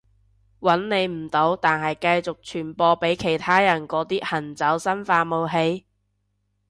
[0.61, 5.85] 搵你唔到但係繼續傳播畀其他人嗰啲行走生化武器？